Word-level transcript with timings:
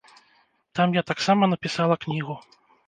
Там 0.75 0.97
я 0.99 1.03
таксама 1.11 1.43
напісала 1.55 2.03
кнігу. 2.09 2.43